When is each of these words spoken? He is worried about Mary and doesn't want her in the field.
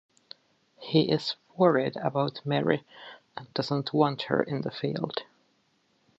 He 0.79 1.11
is 1.11 1.35
worried 1.55 1.95
about 1.97 2.43
Mary 2.43 2.83
and 3.37 3.53
doesn't 3.53 3.93
want 3.93 4.23
her 4.23 4.41
in 4.41 4.61
the 4.63 4.71
field. 4.71 5.21